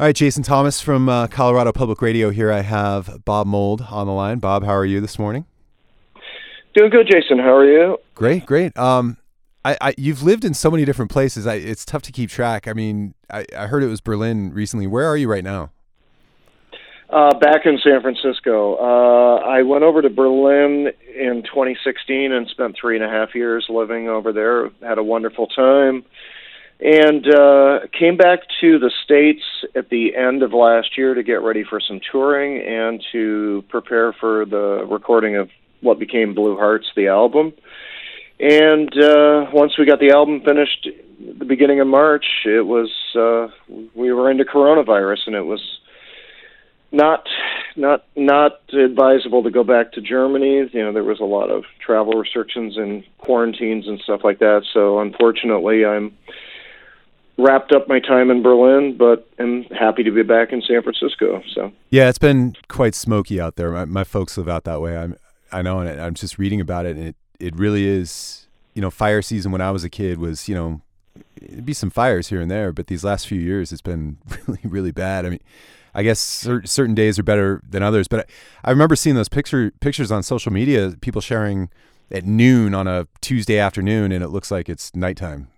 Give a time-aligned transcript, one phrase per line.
[0.00, 2.50] All right, Jason Thomas from uh, Colorado Public Radio here.
[2.50, 4.38] I have Bob Mould on the line.
[4.38, 5.44] Bob, how are you this morning?
[6.74, 7.38] Doing good, Jason.
[7.38, 7.98] How are you?
[8.14, 8.74] Great, great.
[8.78, 9.18] Um,
[9.62, 11.46] I, I you've lived in so many different places.
[11.46, 12.66] I, it's tough to keep track.
[12.66, 14.86] I mean, I, I heard it was Berlin recently.
[14.86, 15.70] Where are you right now?
[17.10, 18.76] Uh, back in San Francisco.
[18.76, 23.66] Uh, I went over to Berlin in 2016 and spent three and a half years
[23.68, 24.70] living over there.
[24.80, 26.04] Had a wonderful time
[26.80, 29.42] and uh, came back to the states
[29.76, 34.14] at the end of last year to get ready for some touring and to prepare
[34.14, 35.50] for the recording of
[35.82, 37.52] what became Blue Hearts, the album.
[38.38, 40.88] And uh, once we got the album finished,
[41.38, 43.48] the beginning of March, it was uh,
[43.94, 45.60] we were into coronavirus, and it was
[46.90, 47.26] not
[47.76, 50.70] not not advisable to go back to Germany.
[50.72, 54.62] You know, there was a lot of travel restrictions and quarantines and stuff like that.
[54.72, 56.16] So unfortunately, I'm
[57.42, 61.42] wrapped up my time in Berlin, but am happy to be back in San Francisco.
[61.54, 63.70] So yeah, it's been quite smoky out there.
[63.70, 64.96] My, my folks live out that way.
[64.96, 65.16] I'm
[65.52, 68.46] I know, and I'm just reading about it, and it it really is.
[68.74, 70.80] You know, fire season when I was a kid was you know
[71.36, 74.60] it'd be some fires here and there, but these last few years it's been really
[74.64, 75.26] really bad.
[75.26, 75.40] I mean.
[75.92, 79.28] I guess cer- certain days are better than others, but I, I remember seeing those
[79.28, 81.68] picture pictures on social media, people sharing
[82.12, 85.48] at noon on a Tuesday afternoon, and it looks like it's nighttime.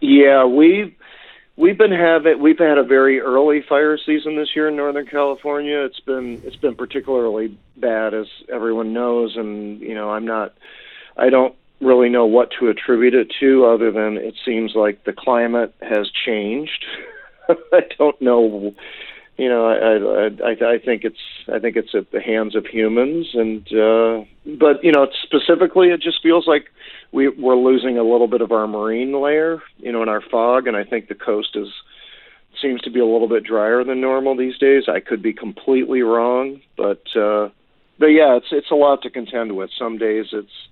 [0.00, 0.96] Yeah, we
[1.58, 5.80] We've been having we've had a very early fire season this year in Northern California.
[5.80, 10.54] It's been it's been particularly bad, as everyone knows, and you know I'm not
[11.16, 15.12] I don't really know what to attribute it to, other than it seems like the
[15.12, 16.84] climate has changed.
[17.48, 18.72] I don't know
[19.38, 21.16] you know, I, I I I think it's
[21.50, 24.24] I think it's at the hands of humans, and uh,
[24.58, 26.66] but you know, specifically, it just feels like
[27.12, 30.66] we we're losing a little bit of our marine layer, you know, in our fog,
[30.66, 31.68] and I think the coast is
[32.60, 34.84] seems to be a little bit drier than normal these days.
[34.88, 37.50] I could be completely wrong, but uh,
[38.00, 39.70] but yeah, it's it's a lot to contend with.
[39.78, 40.68] Some days it's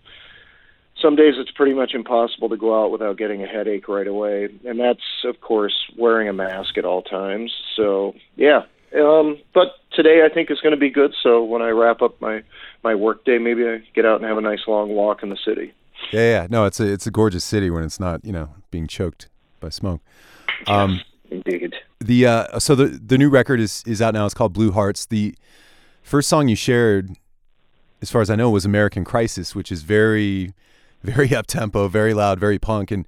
[1.01, 4.49] some days it's pretty much impossible to go out without getting a headache right away,
[4.65, 7.53] and that's of course wearing a mask at all times.
[7.77, 8.62] So yeah,
[8.99, 11.15] um, but today I think is going to be good.
[11.23, 12.43] So when I wrap up my
[12.83, 15.39] my work day, maybe I get out and have a nice long walk in the
[15.45, 15.73] city.
[16.12, 18.87] Yeah, yeah, no, it's a it's a gorgeous city when it's not you know being
[18.87, 19.29] choked
[19.61, 20.01] by smoke.
[20.67, 21.75] Um, indeed.
[22.01, 24.25] The uh, so the the new record is is out now.
[24.25, 25.06] It's called Blue Hearts.
[25.06, 25.35] The
[26.03, 27.17] first song you shared,
[28.01, 30.55] as far as I know, was American Crisis, which is very
[31.06, 32.91] very up tempo, very loud, very punk.
[32.91, 33.06] And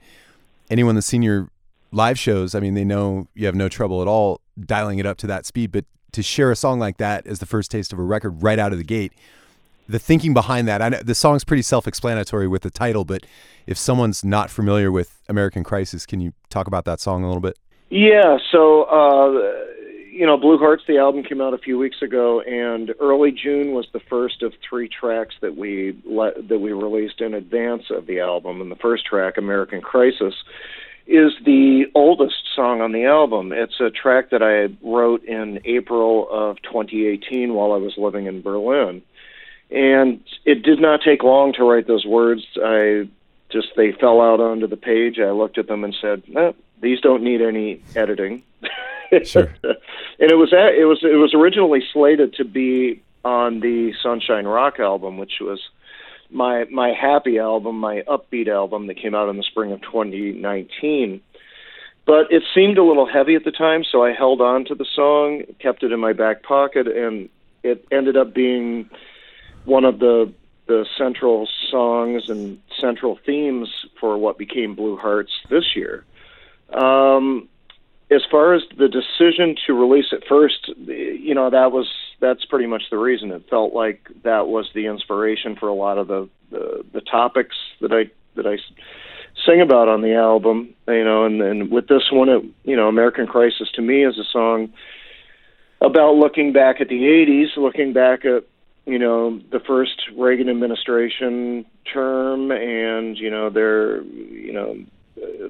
[0.70, 1.50] anyone that's seen your
[1.92, 5.19] live shows, I mean, they know you have no trouble at all dialing it up
[5.19, 5.72] to that speed.
[5.72, 8.59] But to share a song like that as the first taste of a record right
[8.59, 9.12] out of the gate,
[9.88, 13.25] the thinking behind that, I know the song's pretty self-explanatory with the title, but
[13.66, 17.41] if someone's not familiar with American Crisis, can you talk about that song a little
[17.41, 17.59] bit?
[17.91, 18.38] Yeah.
[18.50, 18.84] So.
[18.84, 19.67] Uh,
[20.18, 23.70] you know, Blue Hearts, the album came out a few weeks ago, and early June
[23.70, 28.06] was the first of three tracks that we let, that we released in advance of
[28.06, 28.60] the album.
[28.60, 30.34] And the first track, American Crisis,
[31.06, 33.52] is the oldest song on the album.
[33.52, 38.42] It's a track that I wrote in April of 2018 while I was living in
[38.42, 39.02] Berlin.
[39.70, 42.44] And it did not take long to write those words.
[42.60, 43.08] I
[43.50, 45.20] just they fell out onto the page.
[45.20, 48.42] I looked at them and said, eh, "These don't need any editing."
[49.24, 49.54] Sure.
[49.62, 54.78] and it was it was it was originally slated to be on the Sunshine Rock
[54.80, 55.60] album, which was
[56.30, 61.20] my my happy album, my upbeat album that came out in the spring of 2019.
[62.06, 64.86] But it seemed a little heavy at the time, so I held on to the
[64.94, 67.28] song, kept it in my back pocket, and
[67.62, 68.88] it ended up being
[69.64, 70.32] one of the
[70.66, 73.68] the central songs and central themes
[73.98, 76.04] for what became Blue Hearts this year.
[76.72, 77.48] Um,
[78.10, 81.86] as far as the decision to release it first, you know that was
[82.20, 83.30] that's pretty much the reason.
[83.30, 87.56] It felt like that was the inspiration for a lot of the the, the topics
[87.80, 88.56] that I that I
[89.47, 90.74] sing about on the album.
[90.86, 94.18] You know, and and with this one, it, you know, American Crisis to me is
[94.18, 94.72] a song
[95.80, 98.44] about looking back at the '80s, looking back at
[98.86, 104.78] you know the first Reagan administration term, and you know their you know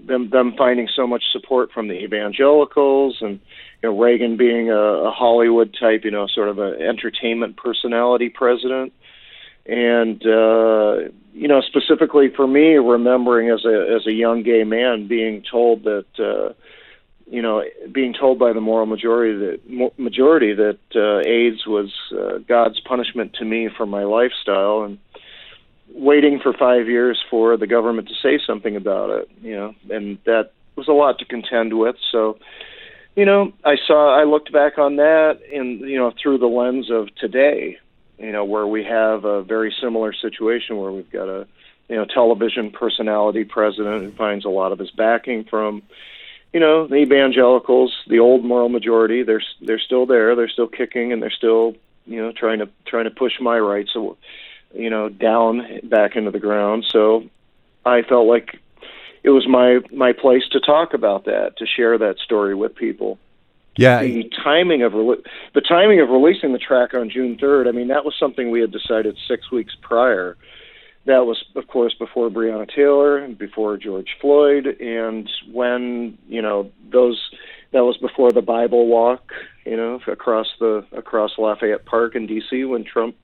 [0.06, 3.41] them them finding so much support from the evangelicals and
[3.82, 8.29] you know Reagan being a, a Hollywood type, you know, sort of an entertainment personality
[8.29, 8.93] president,
[9.67, 15.09] and uh, you know specifically for me, remembering as a as a young gay man
[15.09, 16.06] being told that.
[16.19, 16.53] Uh,
[17.31, 17.62] you know,
[17.93, 23.35] being told by the moral majority that majority that uh, AIDS was uh, God's punishment
[23.35, 24.99] to me for my lifestyle, and
[25.94, 30.19] waiting for five years for the government to say something about it, you know, and
[30.25, 31.96] that was a lot to contend with.
[32.12, 32.38] So,
[33.17, 36.90] you know, I saw, I looked back on that and, you know, through the lens
[36.90, 37.79] of today,
[38.19, 41.46] you know, where we have a very similar situation where we've got a,
[41.88, 45.82] you know, television personality president who finds a lot of his backing from,
[46.52, 49.23] you know, the evangelicals, the old moral majority.
[49.23, 50.35] They're they're still there.
[50.35, 51.75] They're still kicking, and they're still,
[52.06, 53.94] you know, trying to trying to push my rights,
[54.75, 56.85] you know, down back into the ground.
[56.88, 57.25] So,
[57.85, 58.59] I felt like
[59.25, 63.19] it was my my place to talk about that, to share that story with people.
[63.79, 64.03] Yeah.
[64.03, 65.23] The timing of re-
[65.55, 67.69] the timing of releasing the track on June 3rd.
[67.69, 70.37] I mean, that was something we had decided six weeks prior.
[71.06, 76.71] That was, of course, before Breonna Taylor and before George Floyd, and when you know
[76.91, 77.31] those.
[77.71, 79.31] That was before the Bible walk,
[79.67, 82.64] you know, across the across Lafayette Park in D.C.
[82.64, 83.14] when Trump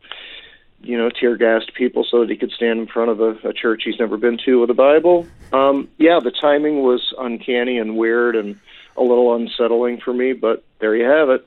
[0.86, 3.52] you know, tear gassed people so that he could stand in front of a, a
[3.52, 5.26] church he's never been to with a Bible.
[5.52, 8.58] Um, yeah, the timing was uncanny and weird and
[8.96, 11.46] a little unsettling for me, but there you have it.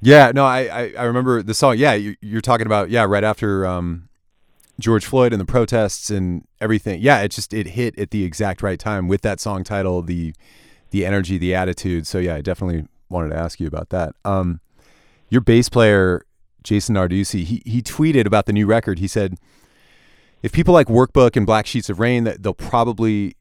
[0.00, 1.76] Yeah, no, I, I, I remember the song.
[1.78, 4.08] Yeah, you, you're talking about yeah, right after um,
[4.80, 7.00] George Floyd and the protests and everything.
[7.00, 10.34] Yeah, it just it hit at the exact right time with that song title, the
[10.90, 12.06] the energy, the attitude.
[12.06, 14.14] So yeah, I definitely wanted to ask you about that.
[14.24, 14.60] Um,
[15.28, 16.24] your bass player
[16.62, 18.98] Jason Narducy, he he tweeted about the new record.
[18.98, 19.36] He said,
[20.42, 23.36] "If people like Workbook and Black Sheets of Rain, that they'll probably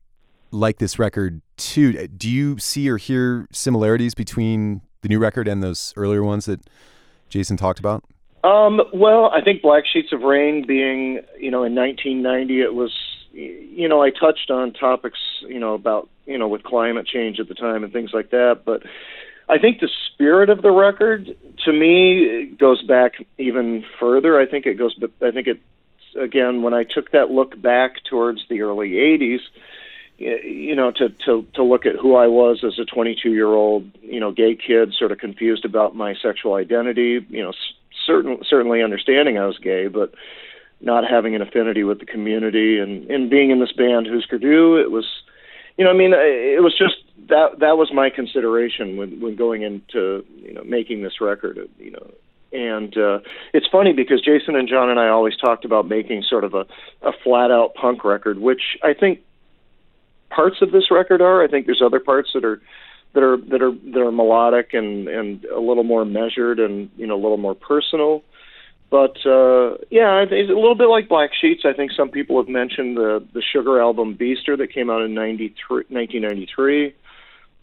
[0.51, 5.62] like this record too." Do you see or hear similarities between the new record and
[5.62, 6.62] those earlier ones that
[7.29, 8.03] Jason talked about?
[8.44, 12.91] Um, well, I think Black Sheets of Rain being, you know, in 1990, it was,
[13.31, 17.47] you know, I touched on topics, you know, about, you know, with climate change at
[17.47, 18.81] the time and things like that, but
[19.49, 21.35] I think the spirit of the record,
[21.65, 24.39] to me, goes back even further.
[24.39, 24.93] I think it goes.
[24.95, 25.59] But I think it
[26.19, 29.39] again when I took that look back towards the early '80s.
[30.17, 33.89] You know, to to to look at who I was as a 22 year old,
[34.03, 37.25] you know, gay kid, sort of confused about my sexual identity.
[37.27, 37.53] You know,
[38.05, 40.13] certain certainly understanding I was gay, but
[40.79, 44.77] not having an affinity with the community, and and being in this band Husker Du,
[44.77, 45.05] it was,
[45.77, 46.95] you know, I mean, it was just
[47.29, 51.91] that that was my consideration when when going into you know making this record you
[51.91, 52.12] know.
[52.53, 53.19] And uh
[53.53, 56.65] it's funny because Jason and John and I always talked about making sort of a
[57.01, 59.19] a flat out punk record which I think
[60.29, 61.44] parts of this record are.
[61.44, 62.62] I think there's other parts that are
[63.13, 67.07] that are that are that are melodic and and a little more measured and you
[67.07, 68.23] know a little more personal.
[68.89, 71.63] But uh yeah it's a little bit like black sheets.
[71.65, 75.13] I think some people have mentioned the the sugar album beaster that came out in
[75.13, 76.95] 93 1993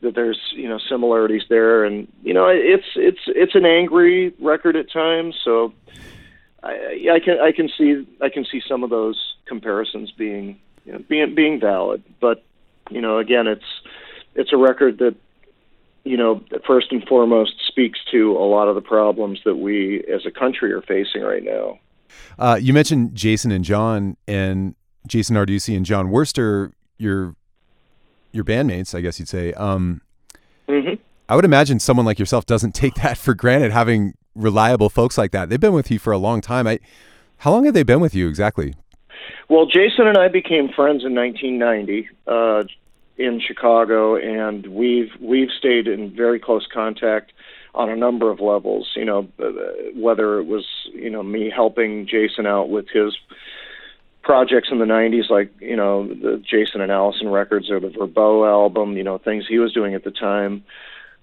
[0.00, 4.76] that there's you know similarities there, and you know it's it's it's an angry record
[4.76, 5.34] at times.
[5.44, 5.72] So
[6.62, 10.92] I, I can I can see I can see some of those comparisons being you
[10.92, 12.02] know, being being valid.
[12.20, 12.44] But
[12.90, 13.64] you know again, it's
[14.34, 15.16] it's a record that
[16.04, 20.26] you know first and foremost speaks to a lot of the problems that we as
[20.26, 21.78] a country are facing right now.
[22.38, 24.74] Uh, you mentioned Jason and John and
[25.06, 26.72] Jason Narducy and Jon Wurster.
[26.98, 27.34] Your
[28.32, 29.52] your bandmates, I guess you'd say.
[29.54, 30.00] Um,
[30.68, 30.94] mm-hmm.
[31.28, 35.32] I would imagine someone like yourself doesn't take that for granted, having reliable folks like
[35.32, 35.48] that.
[35.48, 36.66] They've been with you for a long time.
[36.66, 36.78] I,
[37.38, 38.74] how long have they been with you exactly?
[39.48, 42.64] Well, Jason and I became friends in 1990 uh,
[43.16, 47.32] in Chicago, and we've we've stayed in very close contact
[47.74, 48.92] on a number of levels.
[48.94, 49.50] You know, uh,
[49.94, 53.16] whether it was you know me helping Jason out with his
[54.28, 58.46] projects in the 90s like you know the Jason and Alison records or the Verbow
[58.46, 60.62] album you know things he was doing at the time.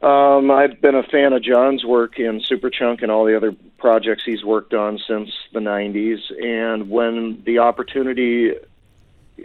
[0.01, 4.23] Um I've been a fan of John's work in Superchunk and all the other projects
[4.25, 8.55] he's worked on since the 90s and when the opportunity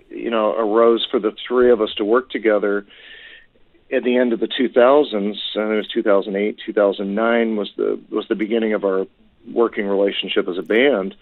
[0.09, 2.87] you know arose for the three of us to work together
[3.93, 8.35] at the end of the 2000s and it was 2008 2009 was the was the
[8.35, 9.07] beginning of our
[9.52, 11.14] working relationship as a band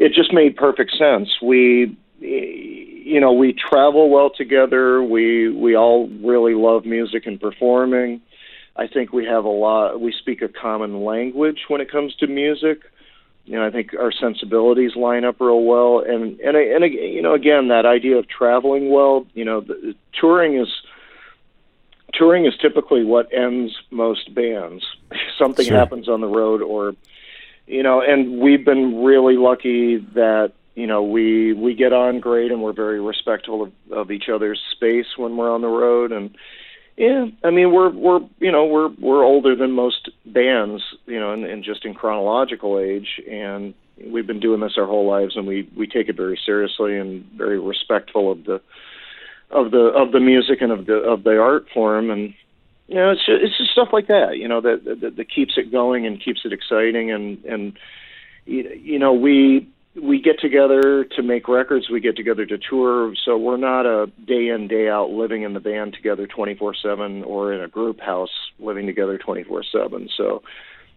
[0.00, 1.28] it just made perfect sense.
[1.42, 5.02] We, you know, we travel well together.
[5.02, 8.22] We we all really love music and performing.
[8.76, 10.00] I think we have a lot.
[10.00, 12.80] We speak a common language when it comes to music.
[13.44, 15.98] You know, I think our sensibilities line up real well.
[15.98, 19.26] And and and you know, again, that idea of traveling well.
[19.34, 20.68] You know, the, touring is
[22.14, 24.82] touring is typically what ends most bands.
[25.38, 25.76] Something sure.
[25.76, 26.94] happens on the road, or
[27.70, 32.50] you know, and we've been really lucky that you know we we get on great
[32.50, 36.10] and we're very respectful of, of each other's space when we're on the road.
[36.12, 36.36] And
[36.96, 41.32] yeah i mean we're we're you know we're we're older than most bands you know
[41.32, 43.20] and, and just in chronological age.
[43.30, 43.74] And
[44.04, 47.24] we've been doing this our whole lives and we we take it very seriously and
[47.36, 48.60] very respectful of the
[49.50, 52.10] of the of the music and of the of the art form.
[52.10, 52.34] And
[52.90, 55.56] you know, it's just, it's just stuff like that, you know, that, that that keeps
[55.56, 57.78] it going and keeps it exciting, and and
[58.46, 63.38] you know, we we get together to make records, we get together to tour, so
[63.38, 67.60] we're not a day in day out living in the band together 24/7 or in
[67.60, 70.08] a group house living together 24/7.
[70.16, 70.42] So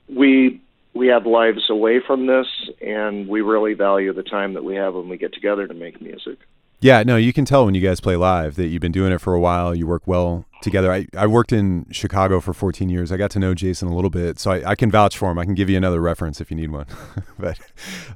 [0.10, 0.60] we
[0.96, 2.48] we have lives away from this,
[2.82, 6.02] and we really value the time that we have when we get together to make
[6.02, 6.40] music.
[6.84, 9.22] Yeah, no, you can tell when you guys play live that you've been doing it
[9.22, 9.74] for a while.
[9.74, 10.92] You work well together.
[10.92, 13.10] I, I worked in Chicago for 14 years.
[13.10, 15.40] I got to know Jason a little bit, so I, I can vouch for him.
[15.40, 16.86] I can give you another reference if you need one.
[17.40, 17.58] but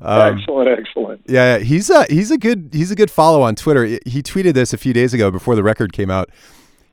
[0.01, 1.21] um, excellent, excellent.
[1.27, 3.85] Yeah, he's a he's a good he's a good follow on Twitter.
[3.85, 6.29] He tweeted this a few days ago before the record came out.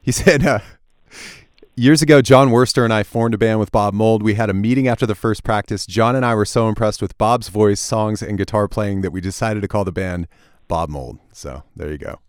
[0.00, 0.47] He said.
[0.47, 0.61] Uh,
[1.76, 4.23] Years ago, Jon Wurster and I formed a band with Bob Mould.
[4.23, 5.87] We had a meeting after the first practice.
[5.87, 9.21] John and I were so impressed with Bob's voice, songs, and guitar playing that we
[9.21, 10.28] decided to call the band
[10.68, 11.18] Bob Mould.
[11.33, 12.18] So there you go.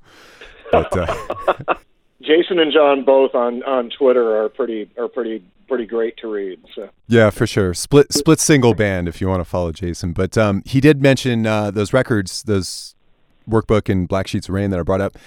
[0.71, 1.75] But, uh,
[2.21, 6.59] Jason and John both on, on Twitter are pretty are pretty pretty great to read.
[6.73, 7.73] So yeah, for sure.
[7.73, 10.11] Split split single band if you want to follow Jason.
[10.11, 12.95] But um, he did mention uh, those records, those
[13.49, 15.17] workbook and Black Sheets of Rain that I brought up.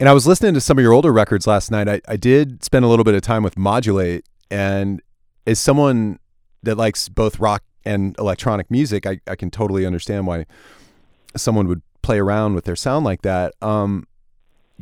[0.00, 1.88] And I was listening to some of your older records last night.
[1.88, 5.02] I, I did spend a little bit of time with Modulate, and
[5.46, 6.20] as someone
[6.62, 10.46] that likes both rock and electronic music, I, I can totally understand why
[11.36, 13.52] someone would play around with their sound like that.
[13.60, 14.06] Um,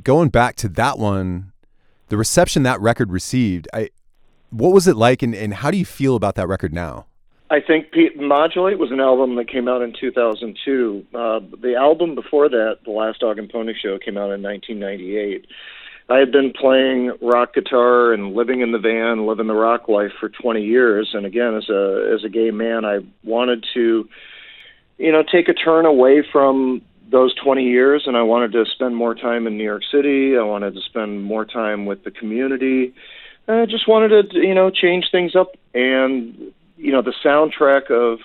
[0.05, 1.51] going back to that one,
[2.07, 3.91] the reception that record received, I
[4.51, 7.07] what was it like, and, and how do you feel about that record now?
[7.51, 11.05] I think Pete, Modulate was an album that came out in 2002.
[11.13, 15.49] Uh, the album before that, The Last Dog and Pony Show, came out in 1998.
[16.09, 20.13] I had been playing rock guitar and living in the van, living the rock life
[20.21, 21.11] for 20 years.
[21.13, 24.09] And again, as a as a gay man, I wanted to,
[24.99, 28.97] you know, take a turn away from those 20 years and I wanted to spend
[28.97, 30.37] more time in New York City.
[30.37, 32.95] I wanted to spend more time with the community.
[33.49, 35.57] I just wanted to, you know, change things up.
[35.73, 38.21] And, you know, the soundtrack of,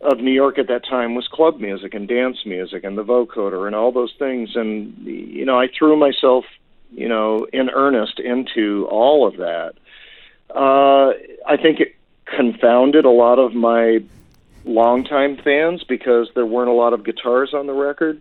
[0.00, 3.66] of New York at that time was club music and dance music and the vocoder
[3.66, 4.56] and all those things.
[4.56, 6.46] And, you know, I threw myself,
[6.90, 9.74] you know, in earnest into all of that.
[10.54, 11.12] Uh,
[11.46, 14.02] I think it confounded a lot of my
[14.64, 18.20] longtime fans because there weren't a lot of guitars on the record.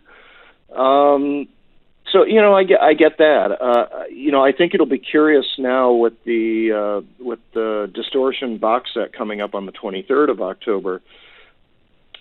[0.75, 1.47] Um,
[2.11, 3.61] so you know, I get I get that.
[3.61, 8.57] Uh, you know, I think it'll be curious now with the uh, with the Distortion
[8.57, 11.01] box set coming up on the 23rd of October,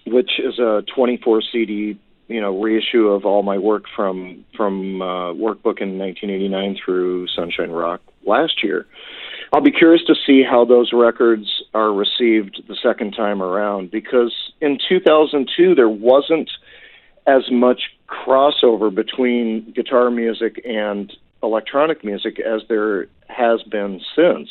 [0.07, 1.99] which is a 24 CD
[2.29, 7.71] you know reissue of all my work from from uh, workbook in 1989 through Sunshine
[7.71, 8.87] Rock last year.
[9.53, 14.35] I'll be curious to see how those records are received the second time around because
[14.61, 16.51] in 2002 there wasn't
[17.27, 21.13] as much crossover between guitar music and
[21.43, 24.51] electronic music as there has been since.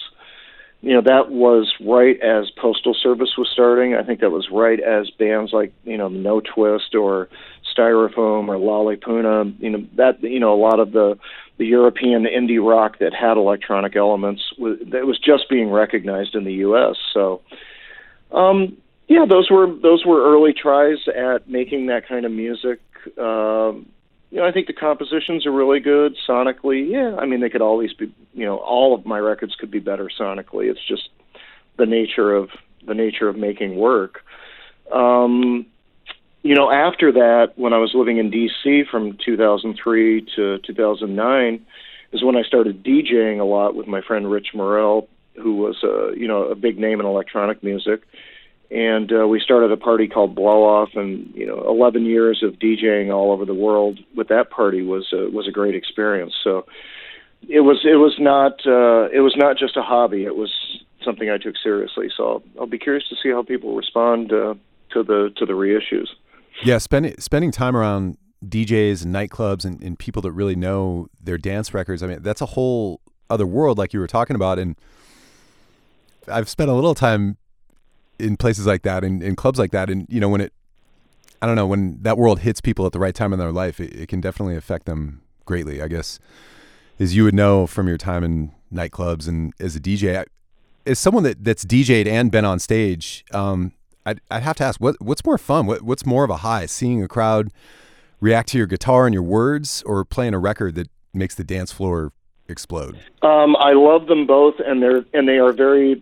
[0.82, 3.96] You know, that was right as Postal Service was starting.
[3.96, 7.30] I think that was right as bands like, you know, Notwist or
[7.76, 11.18] Styrofoam or Lali Puna, you know, that, you know, a lot of the
[11.58, 16.44] the European indie rock that had electronic elements was, that was just being recognized in
[16.44, 16.96] the U.S.
[17.14, 17.42] So,
[18.32, 22.80] um, yeah, those were those were early tries at making that kind of music.
[23.18, 23.88] Um,
[24.30, 26.90] you know, I think the compositions are really good sonically.
[26.92, 28.14] Yeah, I mean they could always be.
[28.34, 30.70] You know, all of my records could be better sonically.
[30.70, 31.10] It's just
[31.78, 32.50] the nature of
[32.86, 34.24] the nature of making work.
[34.92, 35.66] Um,
[36.44, 38.84] you know, after that, when I was living in D.C.
[38.90, 41.66] from 2003 to 2009,
[42.14, 46.18] is when I started DJing a lot with my friend Rich Morel, who was a
[46.18, 48.02] you know a big name in electronic music,
[48.70, 52.54] and uh, we started a party called Blow Off, and you know, 11 years of
[52.54, 56.34] DJing all over the world with that party was a, was a great experience.
[56.44, 56.66] So
[57.48, 60.52] it was it was not uh, it was not just a hobby; it was
[61.04, 62.10] something I took seriously.
[62.16, 64.56] So I'll, I'll be curious to see how people respond uh,
[64.92, 66.08] to the to the reissues.
[66.64, 71.38] Yeah, spending spending time around DJs and nightclubs and, and people that really know their
[71.38, 72.04] dance records.
[72.04, 74.60] I mean, that's a whole other world, like you were talking about.
[74.60, 74.76] And
[76.28, 77.38] I've spent a little time
[78.20, 80.54] in places like that, in, in clubs like that, and you know, when it,
[81.42, 83.80] I don't know, when that world hits people at the right time in their life,
[83.80, 85.82] it, it can definitely affect them greatly.
[85.82, 86.20] I guess,
[87.00, 90.26] as you would know from your time in nightclubs and as a DJ, I,
[90.86, 93.74] as someone that that's DJed and been on stage, um,
[94.06, 95.66] I'd, I'd have to ask what what's more fun?
[95.66, 96.66] What what's more of a high?
[96.66, 97.52] Seeing a crowd
[98.20, 101.72] react to your guitar and your words, or playing a record that makes the dance
[101.72, 102.14] floor
[102.48, 102.98] explode?
[103.22, 106.02] Um, I love them both, and they're and they are very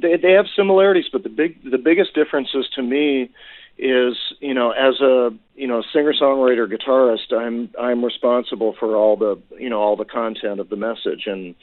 [0.00, 3.30] they they have similarities, but the big the biggest differences to me
[3.78, 9.16] is you know as a you know singer songwriter guitarist I'm I'm responsible for all
[9.16, 11.54] the you know all the content of the message and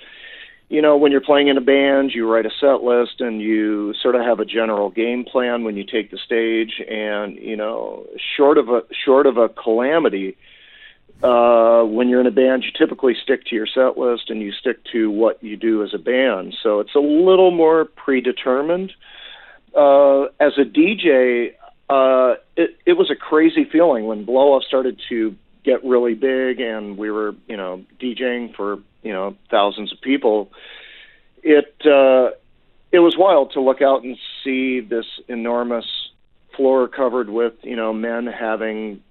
[0.70, 3.94] you know, when you're playing in a band, you write a set list and you
[4.02, 6.82] sort of have a general game plan when you take the stage.
[6.90, 8.06] And you know,
[8.36, 10.36] short of a short of a calamity,
[11.24, 14.52] uh, when you're in a band, you typically stick to your set list and you
[14.52, 16.56] stick to what you do as a band.
[16.62, 18.94] So it's a little more predetermined.
[19.76, 21.54] Uh, as a DJ,
[21.90, 26.60] uh, it, it was a crazy feeling when Blow Off started to get really big
[26.60, 30.52] and we were, you know, DJing for, you know, thousands of people.
[31.42, 32.36] It, uh,
[32.92, 35.86] it was wild to look out and see this enormous
[36.56, 39.02] floor covered with, you know, men having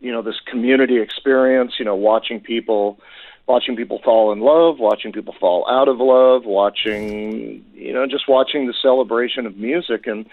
[0.00, 2.98] you know this community experience you know watching people
[3.48, 8.28] watching people fall in love watching people fall out of love watching you know just
[8.28, 10.06] watching the celebration of music.
[10.06, 10.26] And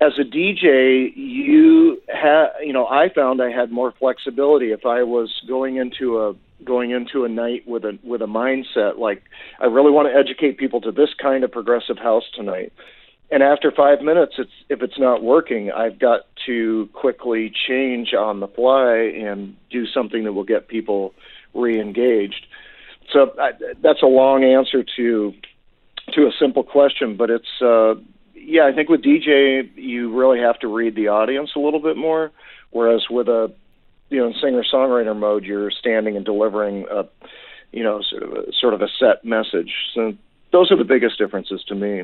[0.00, 4.72] as a DJ you had you know I found I had more flexibility.
[4.72, 6.34] If I was going into a
[6.64, 9.22] going into a night with a with a mindset like
[9.60, 12.72] I really want to educate people to this kind of progressive house tonight
[13.32, 18.40] and after five minutes, it's if it's not working, I've got to quickly change on
[18.40, 21.14] the fly and do something that will get people
[21.54, 22.46] re-engaged.
[23.10, 25.32] So I, that's a long answer to
[26.12, 27.94] to a simple question, but it's uh,
[28.34, 28.66] yeah.
[28.66, 32.30] I think with DJ, you really have to read the audience a little bit more,
[32.70, 33.50] whereas with a
[34.10, 37.08] you know singer songwriter mode, you're standing and delivering a
[37.72, 39.72] you know sort of a, sort of a set message.
[39.94, 40.12] So
[40.52, 42.02] those are the biggest differences to me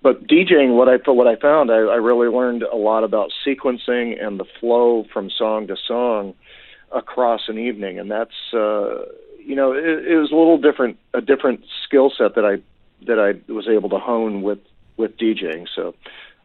[0.00, 4.22] but DJing, what I what I found, I, I really learned a lot about sequencing
[4.24, 6.34] and the flow from song to song
[6.90, 9.04] across an evening, and that's uh,
[9.38, 12.62] you know it, it was a little different, a different skill set that I
[13.06, 14.58] that I was able to hone with
[14.96, 15.66] with DJing.
[15.74, 15.94] So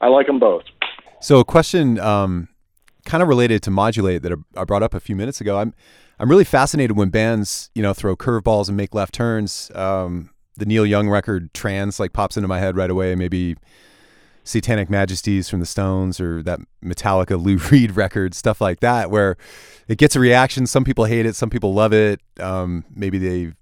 [0.02, 0.64] I like them both.
[1.22, 2.48] So a question, um,
[3.06, 5.58] kind of related to modulate that I brought up a few minutes ago.
[5.58, 5.74] I'm
[6.20, 9.72] I'm really fascinated when bands you know throw curveballs and make left turns.
[9.74, 13.16] Um, the Neil Young record Trans like pops into my head right away.
[13.16, 13.56] Maybe
[14.44, 19.38] Satanic Majesties from the Stones or that Metallica Lou Reed record, stuff like that, where
[19.88, 20.66] it gets a reaction.
[20.66, 22.22] Some people hate it, some people love it.
[22.40, 23.54] Um, maybe they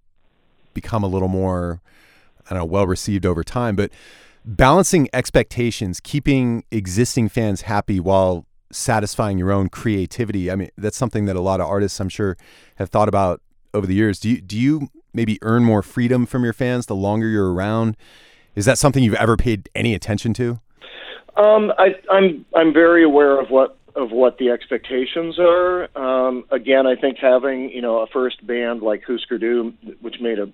[0.73, 1.81] become a little more,
[2.49, 3.75] I don't know, well received over time.
[3.75, 3.91] But
[4.45, 10.51] balancing expectations, keeping existing fans happy while satisfying your own creativity.
[10.51, 12.37] I mean, that's something that a lot of artists, I'm sure,
[12.75, 13.41] have thought about
[13.73, 14.19] over the years.
[14.19, 17.97] Do you do you maybe earn more freedom from your fans the longer you're around?
[18.55, 20.59] Is that something you've ever paid any attention to?
[21.35, 25.89] Um, I, I'm I'm very aware of what of what the expectations are.
[25.97, 30.39] Um, again, I think having you know a first band like Husker Du, which made
[30.39, 30.51] a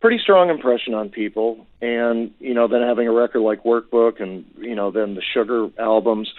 [0.00, 4.44] pretty strong impression on people, and you know then having a record like Workbook, and
[4.58, 6.32] you know then the Sugar albums.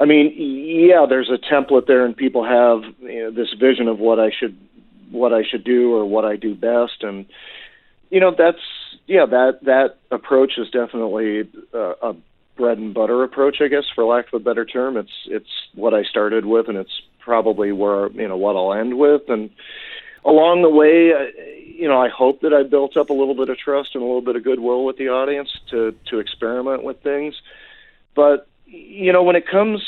[0.00, 3.98] I mean, yeah, there's a template there, and people have you know, this vision of
[3.98, 4.56] what I should
[5.10, 7.26] what I should do or what I do best, and
[8.10, 8.58] you know that's
[9.06, 12.16] yeah that that approach is definitely a, a
[12.56, 14.96] bread and butter approach, I guess, for lack of a better term.
[14.96, 18.98] It's it's what I started with, and it's probably where you know what I'll end
[18.98, 19.50] with, and
[20.24, 21.12] along the way,
[21.66, 24.06] you know, I hope that I built up a little bit of trust and a
[24.06, 27.34] little bit of goodwill with the audience to to experiment with things.
[28.14, 29.82] But you know, when it comes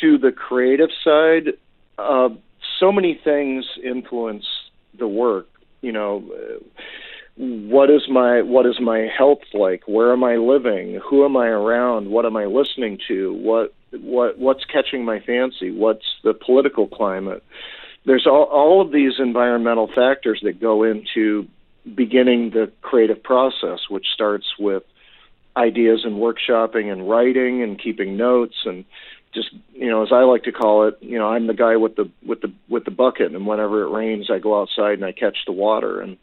[0.00, 1.54] to the creative side,
[1.98, 2.30] uh,
[2.80, 4.46] so many things influence
[4.98, 5.48] the work.
[5.80, 6.24] You know,
[7.36, 9.82] what is my what is my health like?
[9.86, 11.00] Where am I living?
[11.08, 12.10] Who am I around?
[12.10, 13.32] What am I listening to?
[13.34, 15.70] What what what's catching my fancy?
[15.70, 17.42] What's the political climate?
[18.04, 21.46] There's all, all of these environmental factors that go into
[21.94, 24.82] beginning the creative process, which starts with
[25.56, 28.84] ideas and workshopping and writing and keeping notes and
[29.34, 31.96] just you know, as I like to call it, you know, I'm the guy with
[31.96, 35.12] the with the with the bucket, and whenever it rains, I go outside and I
[35.12, 36.18] catch the water, and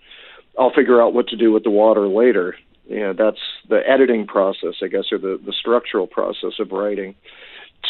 [0.57, 2.55] I'll figure out what to do with the water later.
[2.87, 7.15] You know, that's the editing process, I guess, or the the structural process of writing.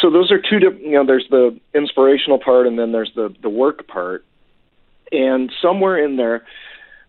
[0.01, 0.85] So those are two different.
[0.85, 4.23] You know, there's the inspirational part, and then there's the the work part,
[5.11, 6.45] and somewhere in there.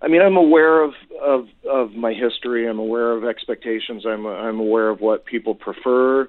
[0.03, 2.69] I mean, I'm aware of, of of my history.
[2.69, 4.07] I'm aware of expectations.
[4.07, 6.29] I'm I'm aware of what people prefer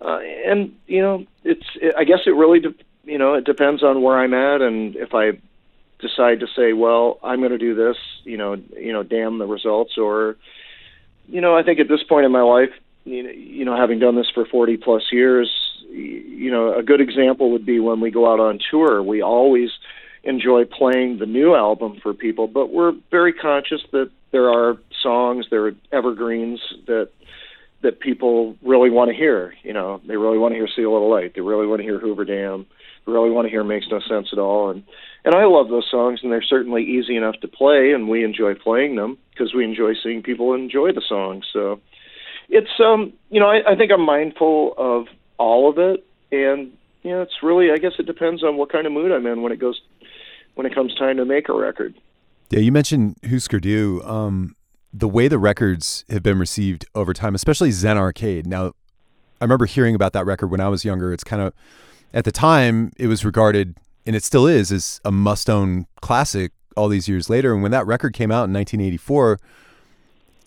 [0.00, 3.82] uh, and you know, it's it, I guess it really de- you know it depends
[3.82, 5.32] on where I'm at and if I
[6.00, 9.46] decide to say, well, I'm going to do this, you know, you know, damn the
[9.46, 10.36] results, or
[11.28, 12.70] you know, I think at this point in my life,
[13.04, 15.50] you know, you know, having done this for 40 plus years,
[15.90, 19.02] you know, a good example would be when we go out on tour.
[19.02, 19.70] We always
[20.22, 25.46] enjoy playing the new album for people, but we're very conscious that there are songs,
[25.50, 27.10] there are evergreens that
[27.82, 29.54] that people really want to hear.
[29.62, 31.84] You know, they really want to hear "See a Little Light." They really want to
[31.84, 32.66] hear Hoover Dam,
[33.06, 34.70] they really want to hear makes no sense at all.
[34.70, 34.84] And
[35.24, 38.54] and I love those songs, and they're certainly easy enough to play, and we enjoy
[38.54, 41.46] playing them because we enjoy seeing people enjoy the songs.
[41.52, 41.80] So
[42.48, 45.06] it's um you know I, I think I'm mindful of
[45.38, 48.86] all of it, and you know it's really I guess it depends on what kind
[48.86, 49.80] of mood I'm in when it goes
[50.60, 51.94] when it comes time to make a record.
[52.50, 54.02] Yeah, you mentioned Husker Du.
[54.04, 54.54] Um,
[54.92, 58.46] the way the records have been received over time, especially Zen Arcade.
[58.46, 58.74] Now,
[59.40, 61.14] I remember hearing about that record when I was younger.
[61.14, 61.54] It's kind of
[62.12, 66.52] at the time it was regarded, and it still is, as a must-own classic.
[66.76, 69.40] All these years later, and when that record came out in 1984,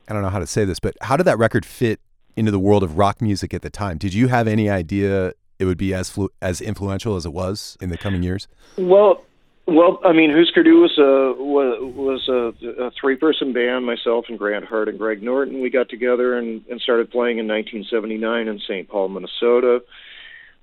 [0.08, 2.00] I don't know how to say this, but how did that record fit
[2.36, 3.98] into the world of rock music at the time?
[3.98, 7.78] Did you have any idea it would be as flu- as influential as it was
[7.82, 8.48] in the coming years?
[8.78, 9.24] Well,
[9.66, 13.86] well, I mean, Husker Du was a was a, a three person band.
[13.86, 15.62] Myself and Grant Hart and Greg Norton.
[15.62, 18.90] We got together and, and started playing in 1979 in St.
[18.90, 19.82] Paul, Minnesota.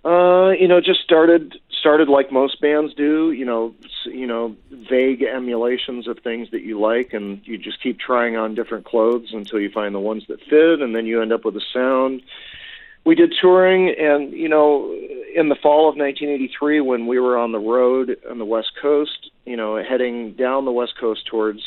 [0.04, 3.32] Uh, you know, just started started like most bands do.
[3.32, 7.98] You know, you know, vague emulations of things that you like, and you just keep
[7.98, 11.32] trying on different clothes until you find the ones that fit, and then you end
[11.32, 12.22] up with a sound.
[13.04, 14.92] We did touring, and you know,
[15.34, 19.30] in the fall of 1983, when we were on the road on the West Coast,
[19.46, 21.62] you know, heading down the West Coast towards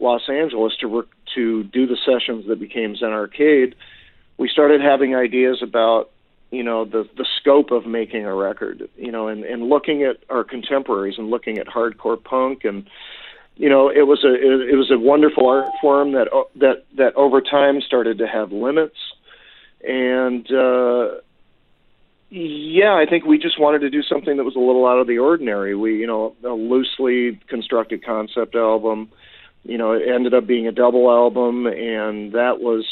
[0.00, 3.74] Los Angeles to work to do the sessions that became Zen Arcade,
[4.36, 6.10] we started having ideas about
[6.50, 10.18] you know the the scope of making a record you know and and looking at
[10.30, 12.86] our contemporaries and looking at hardcore punk and
[13.56, 17.14] you know it was a it, it was a wonderful art form that that that
[17.16, 18.96] over time started to have limits
[19.86, 21.20] and uh
[22.30, 25.06] yeah, I think we just wanted to do something that was a little out of
[25.06, 25.76] the ordinary.
[25.76, 29.12] We, you know, a loosely constructed concept album.
[29.62, 32.86] You know, it ended up being a double album, and that was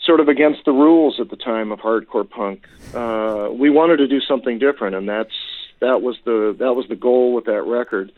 [0.00, 2.66] sort of against the rules at the time of hardcore punk.
[2.94, 5.34] Uh, we wanted to do something different, and that's
[5.80, 8.12] that was the that was the goal with that record.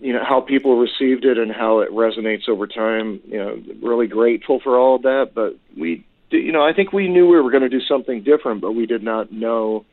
[0.00, 3.20] You know how people received it and how it resonates over time.
[3.26, 5.32] You know, really grateful for all of that.
[5.34, 8.60] But we, you know, I think we knew we were going to do something different,
[8.60, 9.84] but we did not know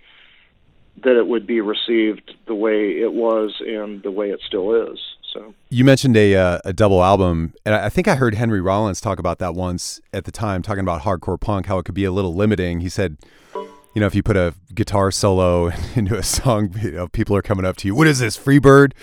[1.03, 4.99] that it would be received the way it was and the way it still is.
[5.33, 9.01] So you mentioned a uh, a double album, and I think I heard Henry Rollins
[9.01, 12.05] talk about that once at the time, talking about hardcore punk, how it could be
[12.05, 12.79] a little limiting.
[12.79, 13.17] He said,
[13.53, 17.41] you know, if you put a guitar solo into a song, you know, people are
[17.41, 17.95] coming up to you.
[17.95, 18.93] What is this, Freebird?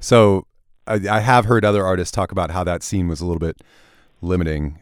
[0.00, 0.46] So
[0.86, 3.60] I, I have heard other artists talk about how that scene was a little bit
[4.20, 4.78] limiting.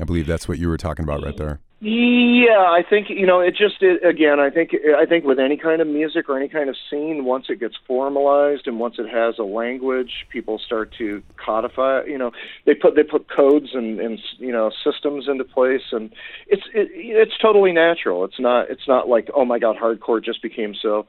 [0.00, 1.60] I believe that's what you were talking about right there.
[1.80, 4.40] Yeah, I think you know it just it, again.
[4.40, 7.46] I think I think with any kind of music or any kind of scene, once
[7.48, 12.02] it gets formalized and once it has a language, people start to codify.
[12.04, 12.32] You know,
[12.66, 16.12] they put they put codes and and you know systems into place, and
[16.48, 18.24] it's it, it's totally natural.
[18.24, 21.06] It's not it's not like oh my god, hardcore just became so.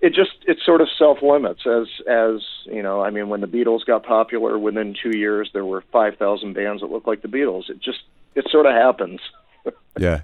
[0.00, 3.02] It just it sort of self limits as as you know.
[3.02, 6.82] I mean, when the Beatles got popular, within two years there were five thousand bands
[6.82, 7.68] that looked like the Beatles.
[7.68, 7.98] It just
[8.34, 9.20] it sort of happens
[9.98, 10.22] yeah.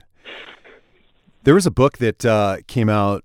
[1.45, 3.25] There was a book that uh, came out.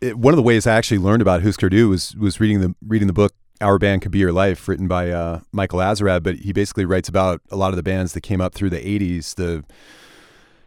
[0.00, 2.74] It, one of the ways I actually learned about Husker Du was was reading the
[2.86, 6.22] reading the book "Our Band Could Be Your Life," written by uh, Michael Azerrad.
[6.22, 8.78] But he basically writes about a lot of the bands that came up through the
[8.78, 9.64] '80s, the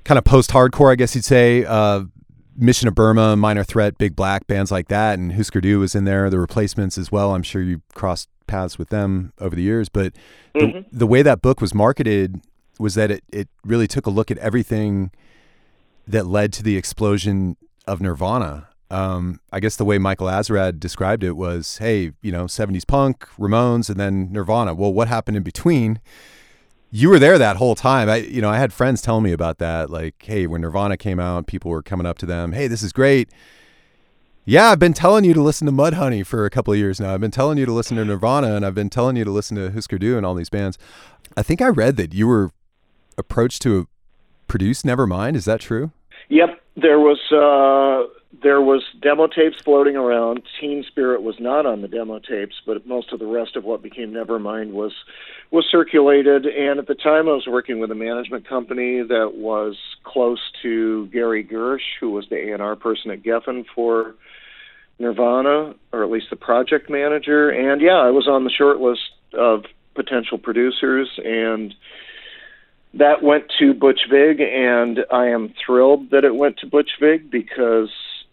[0.04, 1.66] kind of post-hardcore, I guess you'd say.
[1.66, 2.04] Uh,
[2.62, 6.04] Mission of Burma, Minor Threat, Big Black, bands like that, and Husker Du was in
[6.04, 6.30] there.
[6.30, 7.34] The Replacements as well.
[7.34, 9.88] I'm sure you crossed paths with them over the years.
[9.88, 10.14] But
[10.54, 10.80] mm-hmm.
[10.80, 12.42] the, the way that book was marketed
[12.80, 15.12] was that it, it really took a look at everything
[16.08, 18.70] that led to the explosion of Nirvana.
[18.90, 23.28] Um, I guess the way Michael Azerrad described it was, hey, you know, 70s punk,
[23.38, 24.74] Ramones, and then Nirvana.
[24.74, 26.00] Well, what happened in between?
[26.90, 28.10] You were there that whole time.
[28.10, 29.92] I, you know, I had friends tell me about that.
[29.92, 32.92] Like, hey, when Nirvana came out, people were coming up to them, hey, this is
[32.92, 33.30] great.
[34.46, 37.14] Yeah, I've been telling you to listen to Mudhoney for a couple of years now.
[37.14, 39.56] I've been telling you to listen to Nirvana, and I've been telling you to listen
[39.58, 40.80] to Husker Du and all these bands.
[41.38, 42.50] I think I read that you were
[43.20, 43.88] approach to
[44.48, 45.36] produce Nevermind.
[45.36, 45.92] Is that true?
[46.30, 48.12] Yep, there was uh,
[48.44, 50.42] there was demo tapes floating around.
[50.60, 53.82] Teen Spirit was not on the demo tapes, but most of the rest of what
[53.82, 54.94] became Nevermind was
[55.52, 56.46] was circulated.
[56.46, 61.08] And at the time, I was working with a management company that was close to
[61.08, 64.16] Gary Gersh, who was the A&R person at Geffen for
[65.00, 67.50] Nirvana, or at least the project manager.
[67.50, 69.02] And yeah, I was on the short list
[69.34, 69.64] of
[69.96, 71.74] potential producers and
[72.96, 77.30] that went to Butch Vig, and I am thrilled that it went to Butch Vig
[77.30, 77.90] because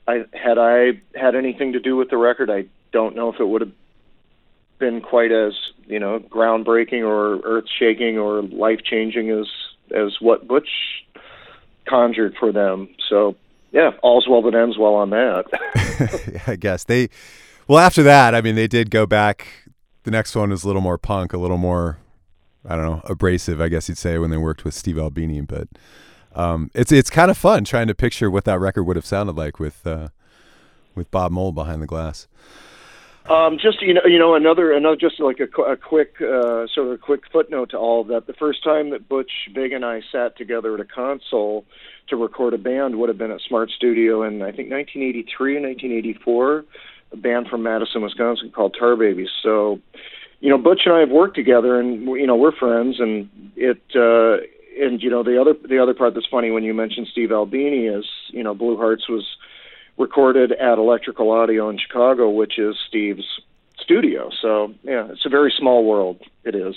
[0.09, 3.45] I had I had anything to do with the record, I don't know if it
[3.45, 3.73] would have
[4.79, 5.53] been quite as
[5.87, 9.47] you know groundbreaking or earth shaking or life changing as
[9.95, 10.69] as what Butch
[11.87, 12.89] conjured for them.
[13.09, 13.37] So
[13.73, 16.43] yeah, all's well that ends well on that.
[16.47, 17.09] I guess they
[17.69, 19.49] well, after that, I mean, they did go back.
[20.05, 21.99] The next one was a little more punk, a little more,
[22.69, 25.41] I don't know, abrasive, I guess you'd say, when they worked with Steve Albini.
[25.41, 25.69] But
[26.35, 29.37] um, it's it's kind of fun trying to picture what that record would have sounded
[29.37, 30.09] like with uh,
[30.95, 32.27] with Bob Mould behind the glass.
[33.29, 36.87] Um, just you know, you know, another another just like a, a quick uh, sort
[36.87, 38.27] of a quick footnote to all of that.
[38.27, 41.65] The first time that Butch Vig and I sat together at a console
[42.09, 45.67] to record a band would have been at Smart Studio in I think 1983 and
[45.67, 46.65] 1984.
[47.13, 49.29] A band from Madison, Wisconsin called Tar Babies.
[49.43, 49.81] So,
[50.41, 53.01] you know, Butch and I have worked together, and you know, we're friends.
[53.01, 54.45] And it, uh,
[54.83, 57.87] and you know, the other the other part that's funny when you mentioned Steve Albini
[57.87, 59.25] is, you know, Blue Hearts was
[59.99, 63.25] recorded at Electrical Audio in Chicago, which is Steve's
[63.81, 64.31] studio.
[64.43, 66.21] So yeah, it's a very small world.
[66.45, 66.75] It is.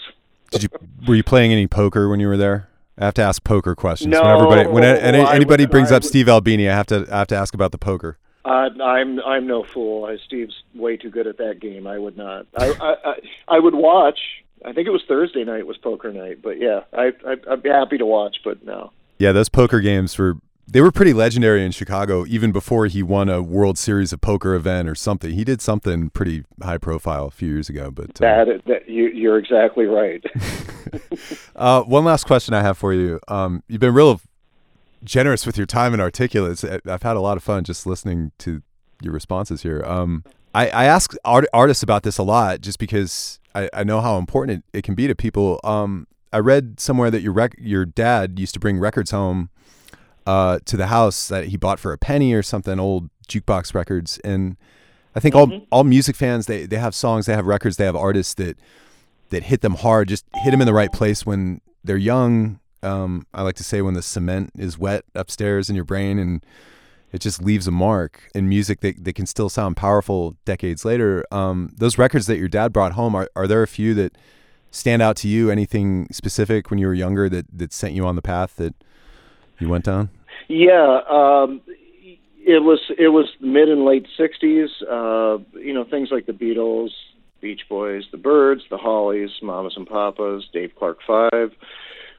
[0.52, 0.70] Did you
[1.08, 2.70] were you playing any poker when you were there?
[2.98, 4.12] I have to ask poker questions.
[4.12, 7.20] No, when everybody when any, anybody brings I up Steve Albini, I have to I
[7.20, 8.18] have to ask about the poker.
[8.50, 10.06] Uh, I'm I'm no fool.
[10.06, 11.86] I, Steve's way too good at that game.
[11.86, 12.48] I would not.
[12.58, 13.16] I, I I
[13.48, 14.20] I would watch.
[14.66, 17.70] I think it was Thursday night was poker night, but yeah, I, I I'd be
[17.70, 18.92] happy to watch, but no.
[19.20, 23.30] Yeah, those poker games were they were pretty legendary in Chicago even before he won
[23.30, 25.32] a World Series of Poker event or something.
[25.32, 27.92] He did something pretty high profile a few years ago.
[27.92, 30.24] But uh, that, that you, you're exactly right.
[31.56, 33.20] uh, one last question I have for you.
[33.28, 34.22] Um, you've been real
[35.04, 36.64] generous with your time and articulates.
[36.64, 38.62] I've had a lot of fun just listening to
[39.02, 39.84] your responses here.
[39.86, 44.02] Um, I, I ask art, artists about this a lot just because I, I know
[44.02, 45.60] how important it, it can be to people.
[45.64, 49.50] Um, I read somewhere that your rec- your dad used to bring records home
[50.28, 54.20] uh, to the house that he bought for a penny or something, old jukebox records.
[54.24, 54.58] And
[55.16, 55.54] I think mm-hmm.
[55.54, 58.58] all all music fans they they have songs, they have records, they have artists that
[59.30, 62.60] that hit them hard, just hit them in the right place when they're young.
[62.84, 66.46] Um, I like to say when the cement is wet upstairs in your brain and
[67.12, 71.26] it just leaves a mark in music that, that can still sound powerful decades later.
[71.32, 74.18] Um, those records that your dad brought home, are, are there a few that
[74.72, 75.50] stand out to you?
[75.50, 78.76] Anything specific when you were younger that, that sent you on the path that
[79.60, 80.10] you went down?
[80.48, 81.62] Yeah, um,
[82.40, 84.68] it was it was mid and late '60s.
[84.82, 86.90] Uh, you know, things like the Beatles,
[87.42, 91.52] Beach Boys, the Byrds, the Hollies, Mamas and Papas, Dave Clark Five,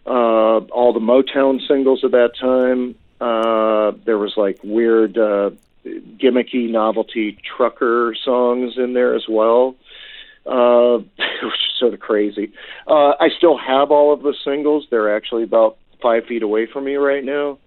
[0.06, 2.94] uh, all the Motown singles of that time.
[3.20, 5.50] Uh, there was like weird, uh,
[5.84, 9.76] gimmicky, novelty trucker songs in there as well.
[10.46, 10.98] Uh,
[11.42, 12.52] which is sort of crazy.
[12.86, 14.86] Uh, I still have all of the singles.
[14.90, 17.58] They're actually about five feet away from me right now.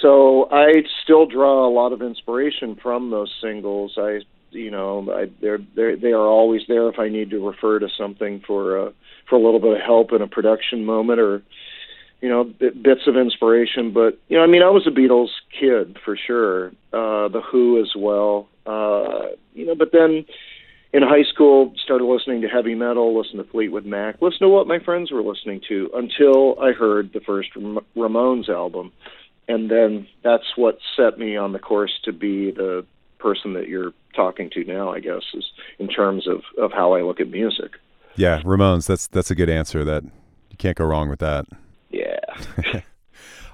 [0.00, 3.94] So I still draw a lot of inspiration from those singles.
[3.98, 4.20] I,
[4.50, 7.88] you know, I, they're they're they are always there if I need to refer to
[7.98, 8.90] something for uh,
[9.28, 11.42] for a little bit of help in a production moment or
[12.20, 13.92] you know bits of inspiration.
[13.92, 16.68] But you know, I mean, I was a Beatles kid for sure.
[16.92, 18.48] Uh, the Who as well.
[18.66, 20.24] Uh, you know, but then
[20.92, 24.66] in high school started listening to heavy metal, listened to Fleetwood Mac, listened to what
[24.66, 27.50] my friends were listening to until I heard the first
[27.96, 28.92] Ramones album
[29.50, 32.86] and then that's what set me on the course to be the
[33.20, 34.90] person that you're talking to now.
[34.90, 35.44] I guess is
[35.78, 37.72] in terms of of how I look at music.
[38.16, 38.86] Yeah, Ramones.
[38.86, 39.84] That's that's a good answer.
[39.84, 41.46] That you can't go wrong with that.
[41.90, 42.18] Yeah.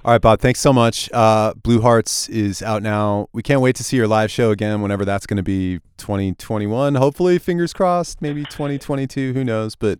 [0.05, 0.39] All right, Bob.
[0.39, 1.11] Thanks so much.
[1.11, 3.27] Uh, Blue Hearts is out now.
[3.33, 5.79] We can't wait to see your live show again, whenever that's going to be.
[5.97, 7.37] 2021, hopefully.
[7.39, 8.21] Fingers crossed.
[8.21, 9.33] Maybe 2022.
[9.33, 9.75] Who knows?
[9.75, 9.99] But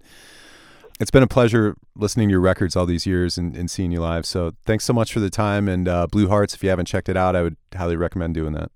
[0.99, 3.99] it's been a pleasure listening to your records all these years and, and seeing you
[3.99, 4.25] live.
[4.25, 5.67] So thanks so much for the time.
[5.67, 8.53] And uh, Blue Hearts, if you haven't checked it out, I would highly recommend doing
[8.53, 8.71] that.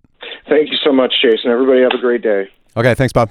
[0.51, 1.49] Thank you so much, Jason.
[1.49, 2.49] Everybody have a great day.
[2.75, 2.93] Okay.
[2.93, 3.29] Thanks, Bob.